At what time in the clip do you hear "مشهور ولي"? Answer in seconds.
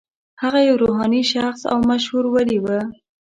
1.89-2.57